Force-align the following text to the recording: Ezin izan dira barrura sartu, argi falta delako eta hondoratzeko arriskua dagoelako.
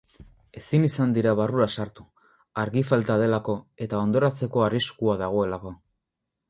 Ezin 0.61 0.87
izan 0.87 1.11
dira 1.17 1.33
barrura 1.39 1.67
sartu, 1.75 2.07
argi 2.63 2.85
falta 2.93 3.21
delako 3.25 3.59
eta 3.87 4.03
hondoratzeko 4.07 4.69
arriskua 4.71 5.19
dagoelako. 5.27 5.81